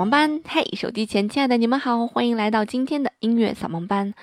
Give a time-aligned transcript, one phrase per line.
[0.00, 0.40] 乐不迷路，就在扫盲班。
[0.48, 4.14] 嘿，手机前亲爱的你们好，欢迎来到今天的音乐扫盲班。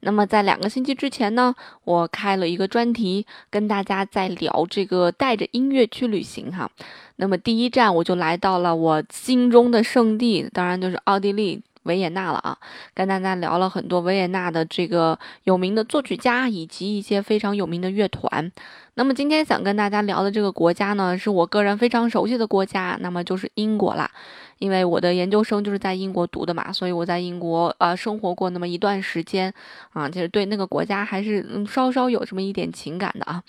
[0.00, 1.54] 那么在两个星期之前呢，
[1.84, 6.70] 我开了一个专题，跟大家在聊这个带着音乐去旅行哈。
[7.16, 11.62] 那么第一站我就来到了我心中的圣地，当然就是奥地利。
[11.86, 12.58] 维也纳了啊，
[12.94, 18.52] 跟大家聊了很多维也纳的这个有名的作曲家以及一些非常有名的乐团。
[18.94, 24.10] 那么今天想跟大家聊的这个国家呢，是我个人非常熟悉的国家，那么就是英国啦。
[24.58, 29.52] 因为我的研究生就是在英国读的嘛，所以我在英国呃生活过那么一段时间
[29.92, 33.42] 啊，就是对那个国家还是嗯稍稍有这么一点情感的啊。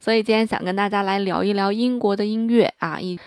[0.00, 3.18] 所以今天想跟大家来聊一聊英国的音乐啊，一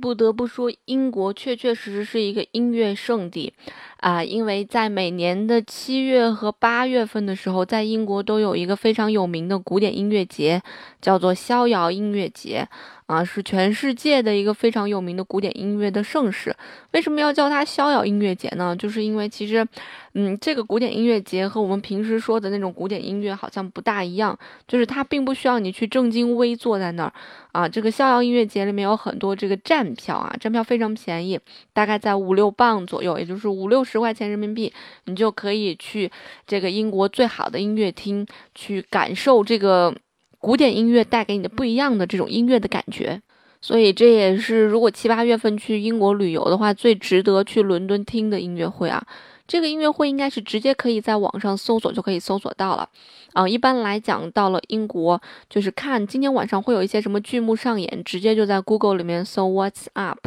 [0.00, 3.52] 不得不说，英国确确实实是一个音乐圣地。
[3.98, 10.62] 啊，因为在每年的七月和八月份的时候，在英国都有一个非常有名的古典音乐节，
[11.00, 12.68] 叫做逍遥音乐节。
[13.08, 16.54] 啊，是全世界的一个非常有名的古典音乐的盛事。
[16.90, 18.76] 为什么要叫它逍遥音乐节呢？
[18.76, 19.66] 就是因为其实，
[20.12, 27.12] 嗯，这个古典音乐节和我们平时说的那种古典音乐好像不大一样，就是它并不需要你去正襟危坐在那儿。
[27.52, 31.40] 啊，这个逍遥音乐节里面有很多这个站票啊，站票非常便宜，
[31.72, 34.70] 大概在五六磅左右，也就是五六十块钱人民币，
[35.06, 36.12] 你就可以去
[36.46, 39.94] 这个英国最好的音乐厅去感受这个。
[40.40, 43.20] 古典音乐带给你的不一样的这种音乐的感觉，
[43.60, 49.04] 所以这也是如果七八月份去英国旅游的话，最值得去伦敦听的音乐会啊。
[49.46, 52.86] 这个音乐会应该是直接可以在网上搜索就可以搜索到了
[53.32, 53.48] 啊。
[53.48, 60.18] 一般来讲，到了英国就是看今天晚上会有一些什么剧目上演，直接就在 Google 里面搜 What's Up。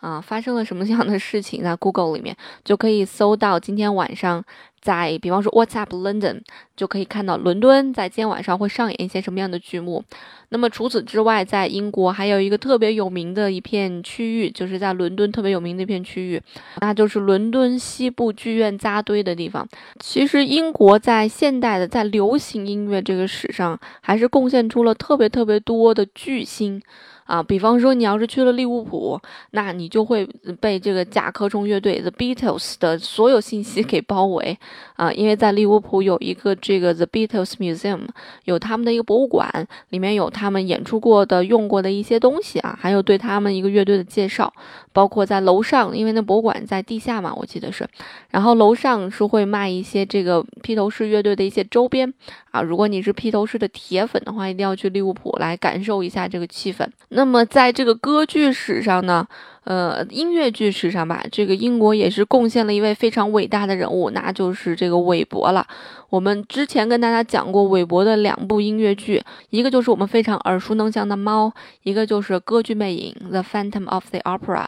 [0.00, 4.42] 啊，发生了什么样的事情，在 Google 里面就可以搜到今天晚上，
[4.80, 6.40] 在比方说 What's Up London，
[6.74, 10.02] 就可以看到伦敦在今天晚上会上演一些什么样的剧目。
[10.48, 16.42] 那么除此之外，在英国还有一个特别有名的一片区域，就是在伦敦特别有名的一片区域，
[16.80, 19.68] 那就是伦敦西部剧院扎堆的地方。
[20.00, 26.82] 其实英国在现代的在流行音乐这个史上，还是贡献出了特别特别多的巨星。
[27.30, 29.16] 啊，比方说你要是去了利物浦，
[29.52, 30.26] 那你就会
[30.60, 34.58] 被这个甲壳虫乐队 The Beatles 的所有信息给包围。
[34.96, 38.00] 啊，因为在利物浦有一个这个 The Beatles Museum，
[38.46, 39.48] 有他们的一个博物馆，
[39.90, 44.52] 里面有他们演出过的、用过的一些东西啊，还有对他们一个乐队的介绍，
[44.92, 47.88] 包括在楼上，因为那博物馆在地下嘛，我记得是，
[48.30, 52.12] 然后楼上是会卖一些这个披头士乐队的一些周边。
[52.50, 56.84] 啊，如果你是披头士的铁粉的话，一定要去利物浦来感受一下这个气氛。
[57.10, 59.28] 那那么，在这个歌剧史上呢，
[59.64, 65.66] 呃，音乐剧史上吧，这个英国也是贡献了一位非常伟大的人物，那就是这个韦伯了。
[66.08, 71.48] 我们之前跟大家讲过韦伯的两部音乐剧，一个就是我们非常耳熟能详的《猫》，
[71.82, 74.64] 一个就是《歌剧魅影》（The Phantom of the Opera）。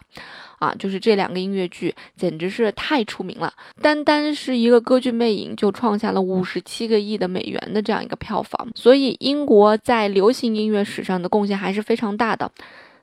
[0.62, 12.49] 啊，就是这两个音乐剧简直是太出名了，单单是一个歌剧《魅影》就创下了五十七个亿的美元的这样一个票房，所以英国在流行音乐史上的贡献还是非常大的。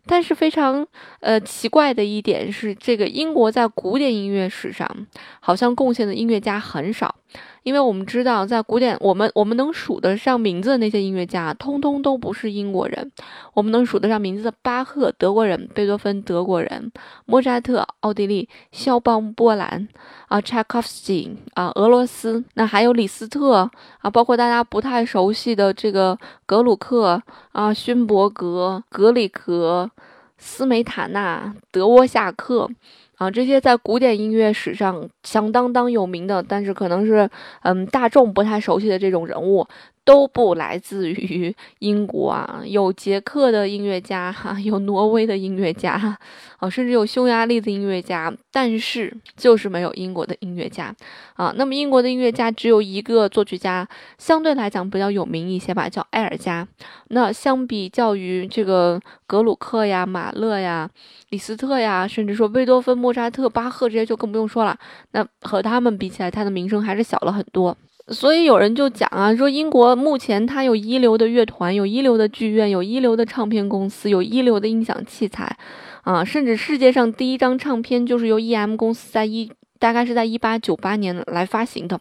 [0.06, 0.88] 但是非常
[1.20, 4.90] 呃奇怪的一点是，这个英国在古典音乐史上
[5.41, 7.14] 好像贡献的音乐家很少。
[7.63, 13.12] 因为我们知道，在古典，我们我们能数得上名字的那些音乐家，通通都不是英国人。
[13.53, 16.90] 我们能数得上名字的巴赫，德国人；贝多芬，德国人；
[17.25, 19.88] 莫扎特，奥地利；肖邦，波兰；
[20.28, 22.44] 啊，柴可夫斯基，啊，俄罗斯。
[22.56, 23.69] 那还有李斯特，
[24.00, 29.91] 啊，包括大家不太熟悉的这个格鲁克，啊，勋伯格，格里格，
[30.38, 32.69] 斯梅塔纳，德沃夏克。
[33.20, 37.30] 啊，这些在古典音乐史上响当当有名的，但是可能是
[37.64, 39.68] 嗯大众不太熟悉的这种人物。
[40.05, 46.17] 都不来自于英国啊，有捷克的音乐家哈，有挪威的音乐家，
[46.57, 50.96] 啊，甚至有匈牙利的音乐家，但是就是没有英国的音乐家
[51.35, 51.53] 啊。
[51.55, 53.87] 那么英国的音乐家只有一个作曲家，
[54.17, 56.67] 相对来讲比较有名一些吧，叫埃尔加。
[57.09, 60.90] 那相比较于这个格鲁克呀、马勒呀、
[61.29, 64.75] 李斯特呀，甚至说贝多芬、莫扎特、巴赫这些就更不用说了。
[65.11, 67.78] 那和他们比起来，他的名声还是小了很多。
[68.11, 75.56] 所以有人就讲啊，说英国目前它有一流的乐团，有一流的剧院，有一流的唱片公司，有一流的音响器材，
[76.03, 82.00] 啊，甚至世界上第一张唱片就是由 E.M 公司在一大概是在一八九八年来发行的，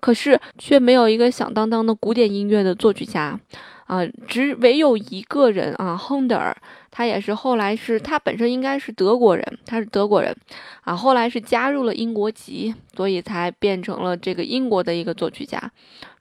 [0.00, 3.38] 可是却没有一个响当当的古典音乐的作曲家。
[3.86, 6.56] 啊，只唯有一个人啊，亨德尔，
[6.90, 10.34] 他也是后来是，他本身应该是德国人，他是德国人，
[10.82, 15.70] 啊，后来是加入了英国籍，所以才变成了这个英国的一个作曲家。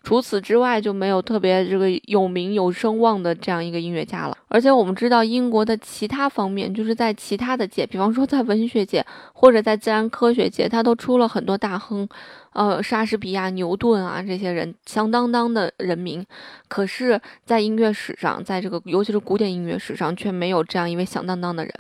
[0.04, 4.36] 除此之外就没有特别这个有名有声望的这样一个音乐家了。
[4.48, 12.10] 而且我们知道，英国的其他方面，就是在其他的界，比方说在文学界或者在自然科学界，他都出了很多大亨。
[12.54, 16.26] 呃，莎士比亚、牛顿啊，这些人响当当的人名，
[16.68, 21.74] 可是，在音乐史上，在这个尤其是古典音乐史上，却没有这样一位响当当的人。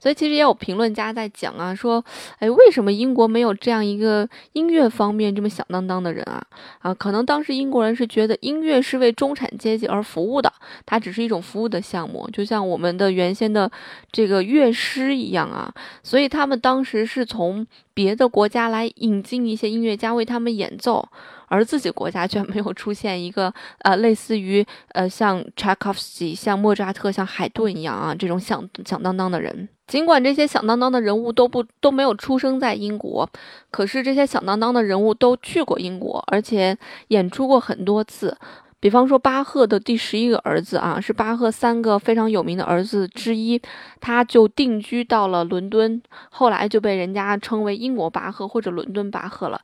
[0.00, 2.02] 所以，其实也有评论家在讲啊，说，
[2.38, 6.42] 哎，为什么英国没有这样一个音乐方面这么响当当的人啊？
[6.78, 10.50] 啊，可能当时英国人是觉得音乐是为中产阶级而服务的，
[10.86, 13.70] 它只是一种服务的项目，就像我们的原先的
[14.10, 15.70] 这个乐师一样啊。
[16.02, 17.66] 所以，他们当时是从。
[17.94, 21.08] 别的国家来引进一些音乐家为他们演奏，
[21.46, 29.68] 而自己国家却没有出现一个呃类似于呃像柴可夫斯基、像莫扎特、像海顿一样啊这种响响当当的人。
[29.86, 33.28] 尽管这些响当当的人物都不都没有出生在英国，
[33.70, 36.76] 可是这些响当当的人物都去过英国，而且
[37.08, 38.36] 演出过很多次。
[38.84, 43.58] 比方说，巴赫的第十一个儿子啊，是巴赫三个非常有名的儿子之一，
[43.98, 49.58] 他就定居到了伦敦，后来就被人家称为英国巴赫或者伦敦巴赫了。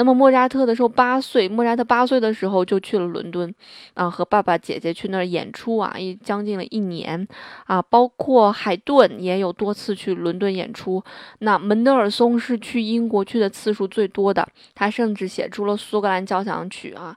[0.00, 3.54] 那么莫扎特的时候八岁，莫扎特八岁的时候就去了伦敦，
[3.92, 7.28] 啊，和爸爸姐姐去那儿演出啊，一将近了一年，
[7.66, 11.04] 啊，包括海顿也有多次去伦敦演出。
[11.40, 17.14] 那门德尔松是去英国去的次数最多的，他甚至写出了苏格兰交响曲啊，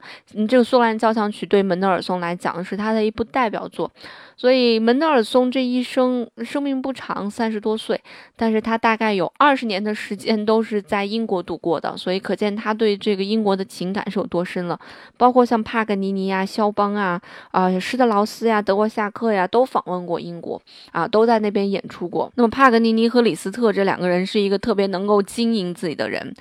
[0.50, 3.90] 这个苏格兰交响曲对门德尔松来讲是他的一部代表作。
[4.36, 8.02] 所以门德尔松这一生生命不长，三十多岁，
[8.36, 14.80] 但是他大概有二十年的时间都是在英国度过的，所以可见他对这个英国的情感是有多深了。
[15.18, 17.22] 包括像帕格尼尼呀、肖邦啊、
[17.52, 20.62] 啊施特劳斯呀、德沃夏克呀，都访问过英国
[20.92, 22.32] 啊，都在那边演出过。
[22.36, 26.34] 那么帕格尼尼和李斯特这两个人是一个特别能够经营自己的人。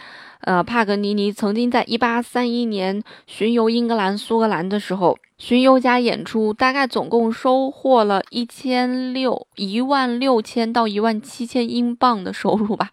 [0.43, 12.91] 呃，帕格尼尼曾经在1831年巡游英格兰、苏格兰的时候，巡游加演出，大概总共收获了一千六一万六千到一万七千英镑的收入吧，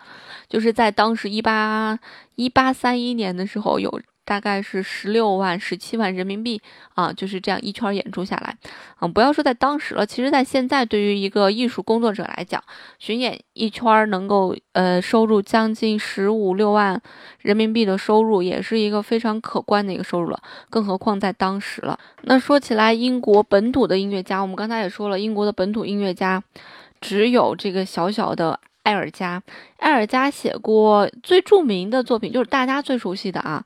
[0.47, 1.99] 就是在当时一八
[2.35, 3.99] 一八三一年的时候有。
[4.29, 6.61] 大概是十六万、十七万人民币
[6.93, 8.55] 啊，就是这样一圈演出下来，
[9.01, 12.63] 嗯，不要说在当时了，其实在现在，对于一个艺术工作者来讲，
[12.99, 17.01] 巡演一圈能够呃收入将近十五六万
[17.39, 20.39] 人民币的收入，也是一个非常可观的一个收入了，
[20.69, 21.97] 更何况在当时了。
[22.21, 26.43] 那说起来，英国本土的音乐家，我们刚才也说了，英国的本土音乐家
[27.01, 29.41] 只有这个小小的埃尔加，
[29.79, 33.65] 埃尔加写过最著名的作品，就是大家最熟悉的啊。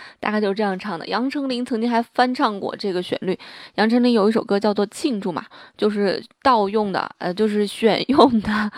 [0.21, 1.05] 大概就是这样唱的。
[1.07, 3.37] 杨丞琳曾经还翻唱过这个旋律。
[3.75, 5.43] 杨丞琳有一首歌叫做《庆祝》嘛，
[5.75, 8.71] 就是盗用的，呃，就是选用的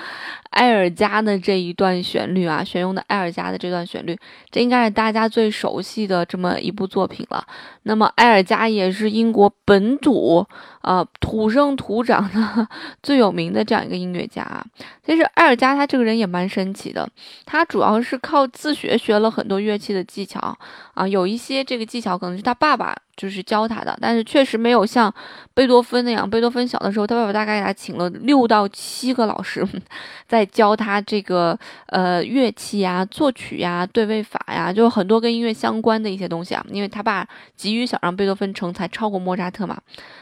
[0.51, 4.17] 埃尔加的这一段旋律啊，选用的埃尔加的这段旋律，
[4.49, 7.45] 这应该是大家最熟悉的这么一部作品了。
[7.83, 10.47] 那么埃尔加也是英国本土
[10.83, 12.67] 啊土生土长的
[13.01, 14.63] 最有名的这样一个音乐家啊。
[15.05, 17.09] 其实艾尔加他这个人也蛮神奇的，
[17.45, 20.57] 他主要是靠自学学了很多乐器的技巧
[20.93, 21.23] 啊，有。
[21.33, 25.13] 一些这个技巧可能是他爸爸就是教他的，但是确实没有像
[25.53, 26.27] 贝多芬那样。
[26.29, 29.65] 贝多芬小的时候，他爸爸大概给他请了六到七个老师，
[30.27, 36.65] 在教他这个呃乐器呀、作曲呀、对位法呀，就很多跟音乐相关的一些东西啊。
[36.69, 39.77] 因为他爸急于想让贝多芬成才，超过莫扎特嘛，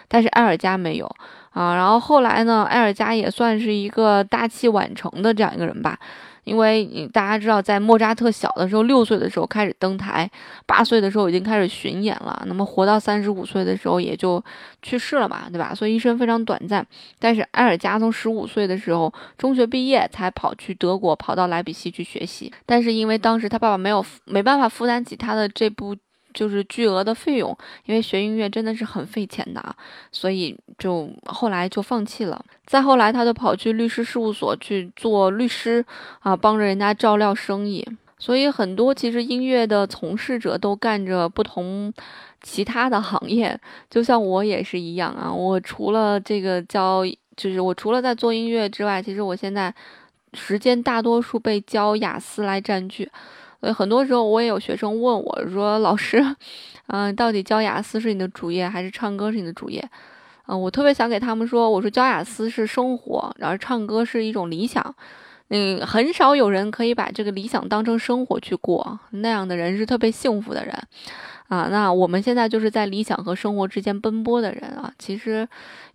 [0.08, 1.06] 但是埃尔加没有
[1.52, 1.74] 啊。
[1.76, 5.98] 然后后来呢，埃尔加也算是一个大器晚成的这样一个人吧。
[6.44, 10.30] 因为大家知道，在莫扎特小的时候，六岁的时候开始登台，
[10.66, 12.44] 八岁的时候已经开始巡演了。
[12.48, 14.44] 那么活到三十五岁的时候，也就
[14.82, 15.74] 去世了嘛，对吧？
[15.74, 16.86] 所以一生非常短暂。
[17.20, 22.52] 但是埃尔加从十五岁的时候中学毕业，才跑去德国，跑到莱比锡去学习。
[22.66, 25.96] 但是因为当时他爸爸没有没办法负担起他的这部。
[26.34, 29.76] 就是巨额的费用，因为学音乐真的是很费钱的，
[30.12, 32.44] 所以就后来就放弃了。
[32.66, 35.86] 再后来，他就跑去律师事务所去做律师
[36.20, 37.88] 啊，帮着人家照料生意。
[38.18, 41.92] 所以很多其实音乐的从事者都干着不同
[42.42, 43.60] 其他的行业，
[43.90, 45.34] 就像我也是一样啊。
[45.34, 47.04] 我除了这个教，
[47.36, 49.74] 就是我除了在做音乐之外，其实我现在
[50.34, 53.10] 时间大多数被教雅思来占据。
[53.62, 56.36] 所以很多时候我也有学生问我说：“老师，
[56.88, 59.88] 嗯，到底教雅思是你的主业还是唱歌是你的主业？”
[60.48, 64.94] 嗯，我特别想给他们说，我说教雅思是生活，然后唱歌是一种理想。
[65.50, 70.76] 嗯，很少有人可以把这个理想当成生活去过，那样的人是特别幸福的人。
[71.52, 75.46] 啊，那我们现在就是在理想和生活之间奔波的人啊，其实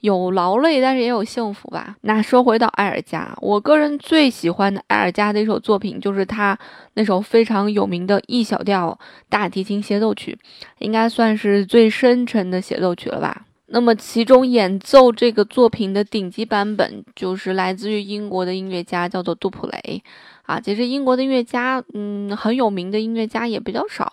[0.01, 1.97] 有劳累，但是也有幸福吧。
[2.03, 6.59] 那说回到埃尔加，我个人最喜欢的埃尔加的一首作品就是他
[6.93, 8.99] 那首非常有名的 E 小调
[9.31, 10.39] 大提琴协奏曲，
[10.81, 13.47] 应该算是最深沉的协奏曲了吧。
[13.69, 20.03] 那么其中演奏这个作品的顶级版本就是来自于英国的音乐家，叫做杜普雷
[20.43, 20.61] 啊。
[20.61, 24.13] 其实英国的音乐家，嗯，很有名的音乐家也比较少。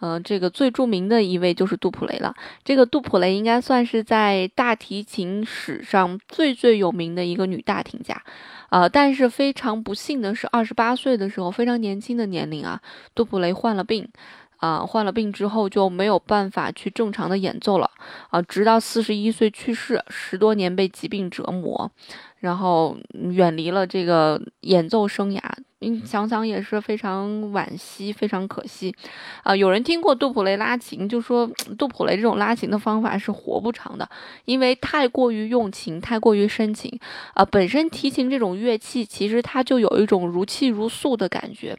[0.00, 2.34] 呃，这个最著名的一位就是杜普雷了。
[2.62, 8.22] 这个杜普雷应该算是在大提琴史上最最有名的一个女大提家，
[8.70, 12.80] 呃，但是非常不幸的是，二十八岁的时候，非常年轻的年龄啊，
[13.14, 14.06] 杜普雷患了病，
[14.58, 17.90] 啊，患了病之后就没有办法去正常的演奏了，
[18.30, 21.90] 啊，直到四十一岁去世，十多年被疾病折磨，
[22.38, 25.40] 然后远离了这个演奏生涯。
[26.04, 28.94] 想想也是非常惋惜，非常可惜，
[29.42, 34.08] 啊，有人听过杜普雷拉琴，就说杜普雷这种拉琴的方法是活不长的，
[34.44, 36.98] 因为太过于用情，太过于深情，
[37.34, 41.76] 啊，本身提琴这种乐器其实它就有一种如泣如诉的感觉。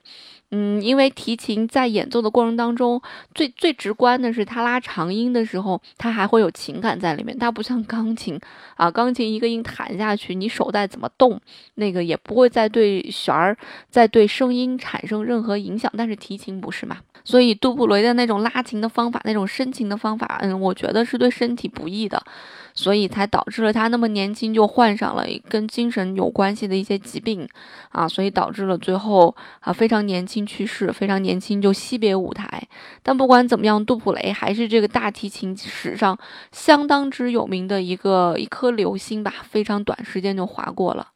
[0.57, 3.01] 嗯，因为提琴在演奏的过程当中，
[3.33, 7.37] 最最直观的是，它拉长音的时候，它还会有情感在里面。
[7.37, 8.39] 它不像钢琴
[8.75, 11.41] 啊，钢琴一个音弹下去，你手再怎么动，
[11.73, 13.57] 那个也不会再对弦儿、
[13.89, 15.91] 再对声音产生任何影响。
[15.97, 16.99] 但是提琴不是嘛？
[17.25, 22.23] 所以杜布雷的那种拉琴的方法，那种深情的方法，嗯，我觉得是对身体不易的。
[22.77, 27.47] 所以才导致了他那么年轻就患上了跟精神有关系的一些疾病，
[27.87, 32.61] 啊，所以导致了最后啊非常年轻去世，非常年轻就惜别舞台。
[33.01, 36.19] 但不管怎么样，杜普雷还是这个大提琴史上
[36.51, 41.07] 相当之有名的一个一颗流星吧，非常短时间就划过了，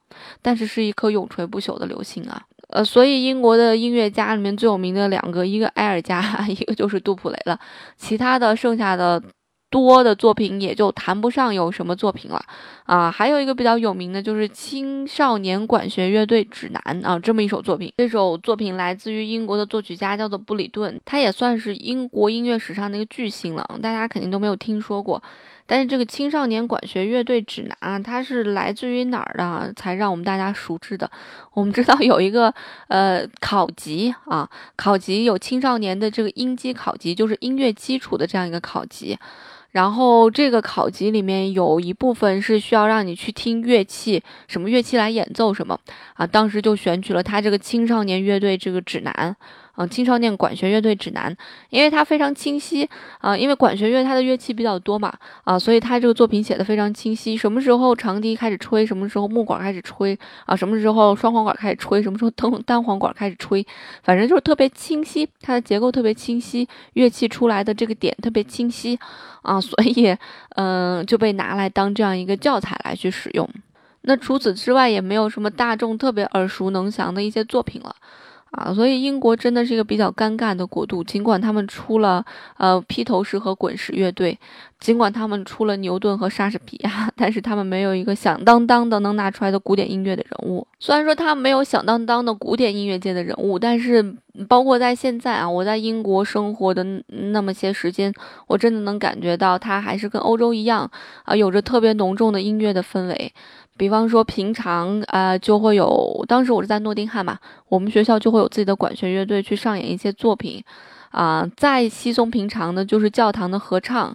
[0.41, 2.45] 但是是一颗永垂不朽的流星啊。
[2.69, 7.59] 呃，所以英国的音乐家里面最有名的两个，一个埃尔加， 一个就是杜普雷了，
[7.97, 9.21] 其他的剩下的。
[9.69, 12.43] 多的作品也就谈不上有什么作品了
[12.85, 17.93] 啊，还有一个比较有名的就是《青少年管弦乐队指南》啊，这么一首作品。
[17.97, 25.21] 这首作品来自于英国的作曲家叫做布里顿，他也算是英国音乐史上的一个巨星了，大家肯定都没有听说过。
[25.67, 31.11] 但是这个《青少年管弦乐队指南》它是来自于哪儿的，才让我们大家熟知的？
[31.53, 32.51] 我们知道有一个
[32.87, 39.15] 呃考级啊，考级有青少年的这个音基考级，就是音乐基础的这样一个考级。
[39.71, 45.79] 然后这个考级里面有一部分是需要让你去听乐器，什么乐器来演奏什么
[46.15, 46.25] 啊？
[46.25, 49.35] 当时就选取了他这个青少年乐队这个指南。
[49.81, 51.33] 嗯，青少年管弦乐队指南，
[51.69, 52.87] 因为它非常清晰
[53.19, 55.13] 啊，因为管弦乐它的乐器比较多嘛
[55.45, 57.37] 啊，所以它这个作品写的非常清晰。
[57.37, 63.65] 什么时候长笛开始吹，什么时候木管开始吹啊，什么时候双簧管开始吹，什么时候单单簧管开始吹，
[64.03, 68.99] 反正就是特别清晰，它的结构特别清晰，乐器出来的这个点特别清晰
[69.43, 70.13] 啊，所以
[70.57, 73.49] 嗯就被拿来当这样一个教材来去使用。
[74.01, 77.95] 那除此之外，也没有什么大众特别耳熟能详的一些作品了。
[78.51, 81.03] 啊，所以英国真的是一个比较尴尬的国度。
[81.03, 82.25] 尽管他们出了
[82.57, 84.37] 呃披头士和滚石乐队，
[84.79, 90.65] 尽管他们出了牛顿和莎士比亚， 但是他们没有一个响当当的能拿出来的古典音乐的人物。
[90.79, 94.15] 虽然说他没有响当当的古典音乐界的人物，但是
[94.47, 98.13] 包括在现在啊，我在英国生活的那么些时间，
[98.47, 100.89] 我真的能感觉到它还是跟欧洲一样
[101.23, 103.33] 啊，有着特别浓重的音乐的氛围。
[103.75, 107.37] 比方说，平常呃就会有，当时我是在诺丁汉嘛，
[107.69, 110.61] 我们学校就会有自己的管弦乐队去上演一些作品，
[111.11, 114.13] 啊，再稀松平常的就是教堂的合唱，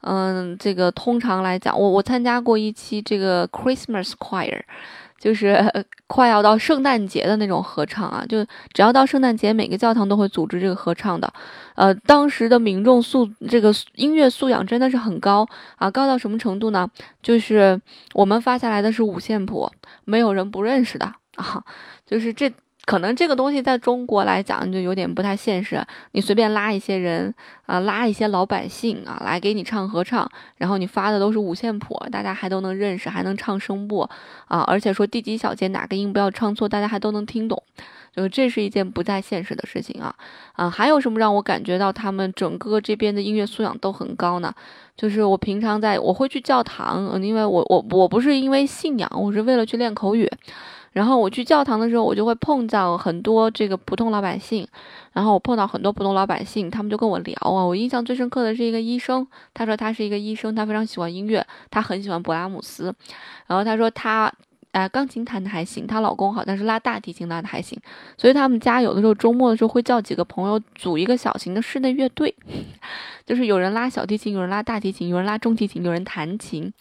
[0.00, 4.62] 嗯，这个通常来讲，我我参加过一期这个 Christmas Choir。
[5.24, 5.56] 就是
[6.06, 11.32] 快要到圣诞节的那种合唱啊，就只要到圣诞节，每个教堂都会组织这个合唱的。
[11.76, 16.86] 呃，当时的民众素这个音乐素养真的是很高啊，高到什么程度呢？
[17.22, 17.80] 就是
[18.12, 19.70] 我们发下来的是五线谱，
[20.04, 21.64] 没有人不认识的啊，
[22.04, 22.52] 就是这。
[22.84, 25.82] 可能这个东西在中国来讲就有点不太现实。
[26.12, 27.34] 你随便拉一些人
[27.66, 34.08] 啊，拉一些老百姓啊，来给你唱合唱，然后你发的都是五线谱，大家还都能认识，还能唱声部
[34.48, 37.62] 啊，而且说第几小节哪个音不要唱错，大家还都能听懂，
[38.14, 40.14] 就这是一件不太现实的事情啊
[40.52, 40.68] 啊！
[40.68, 44.52] 还有什么让我感觉到他们整个这边的音乐素养都很高呢？
[44.96, 50.30] 就是我平常在我会去教堂，因为我我我不是因为信仰，我是为了去练口语。
[50.94, 54.66] 然后我去教堂的时候，我就会碰到很多这个普通老百姓。
[55.12, 57.64] 然后我碰到很多普通老百姓，他们就跟我聊啊。
[57.66, 62.94] 我印象最深刻的是一个医生，他说他是一个医生，他非常喜欢音乐，他很喜欢勃拉姆斯。
[63.46, 64.32] 然后他说他
[64.72, 67.78] 啊，钢琴弹的还行，她老公好像是拉大提琴拉的还行，
[68.16, 72.34] 所以他们家有的时候周末的时候会叫几个朋友组一个小型的室内乐队，
[73.24, 76.72] 就是有人拉小提琴，有人拉大提琴，有人拉中提琴，有人弹琴，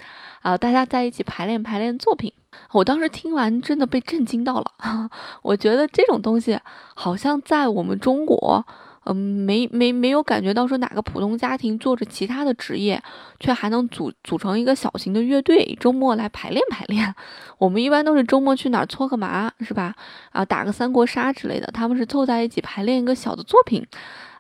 [0.42, 2.34] 啊，大家在一起排练排练作品。
[2.72, 5.10] 我当时听完真的被震惊到了，
[5.42, 6.60] 我觉得这种东西
[6.96, 8.66] 好像在我们中国。
[9.06, 13.04] 嗯，没没没有感觉到说哪个普通家庭做着其他的职业，
[13.38, 17.14] 却还能组组成一个小型的乐队，周末来排练排练。
[17.58, 19.94] 我们一般都是周末去哪儿搓个麻，是吧？
[20.32, 21.68] 啊，打个三国杀之类的。
[21.74, 23.86] 他们是凑在一起排练一个小的作品。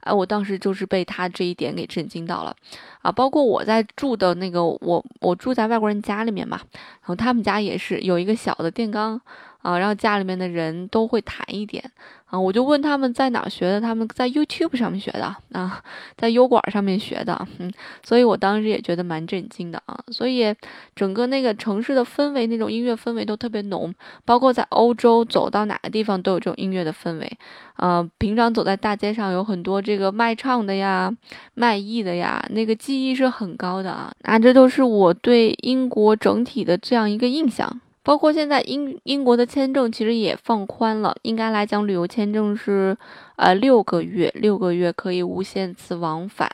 [0.03, 2.55] 哎，我当时就是被他这一点给震惊到了。
[3.01, 6.57] 啊，包括我在住的那个，我我住在外国人家里面嘛，
[7.01, 9.19] 然后他们家也是有一个小的电钢。
[9.63, 11.83] 啊，然后家里面的人都会弹一点。
[12.25, 15.83] 啊，我就问他们在哪学的，他们在 YouTube 上面学的啊，
[16.17, 17.71] 在油管上面学的，嗯，
[18.03, 20.51] 所以我当时也觉得蛮震惊的啊，所以
[20.95, 23.93] 整个那个城市的氛围，那种音乐氛围都特别浓，
[24.25, 27.37] 包括在欧洲走到哪个地方都有这种音乐的氛围，
[27.75, 31.15] 啊，平常走在大街上有很多这个卖唱的呀，
[31.53, 37.79] 卖艺的呀，那个技艺是很高的啊，那这都是我对英国整体的这样一个印象。
[38.03, 42.97] 包括现在英英国的签证其实也放宽了，应该来讲旅游签证是，
[43.37, 46.51] 呃六个月，六个月可以无限次往返，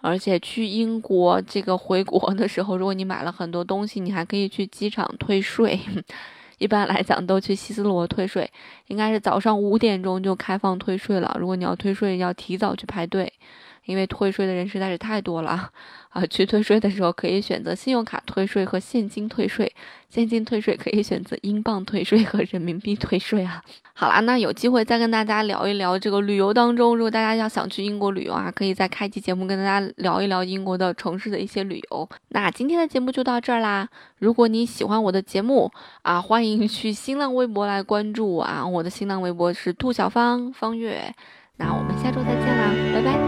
[0.00, 5.80] 而且去英国这个回国的时候，如果你买了很多东西，你还可以去机场退税。
[6.58, 8.50] 一般来讲都去希斯罗退税，
[8.88, 11.36] 应该是早上五点钟就开放退税了。
[11.38, 13.32] 如果你要退税，要提早去排队。
[13.88, 15.50] 因为退税的人实在是太多了
[16.10, 16.26] 啊！
[16.28, 19.72] 去退税的时候可以选择信用卡退税和现金退税，
[20.10, 23.62] 现金退税可以选择英镑退税和人民币退税啊。
[23.94, 32.06] 好啦，那有机会再跟大家聊一聊这个旅游当中，如果大家要想去英国旅游啊，可以再开期节目跟大家聊一聊英国的城市的一些旅游。
[32.28, 33.88] 那今天的节目就到这儿啦。
[34.18, 41.14] 如果你喜欢我的节目啊，欢迎去新浪微博来关注我啊，我的新浪微博是兔小芳方月。
[41.60, 43.27] 那我们下周再见啦，拜拜。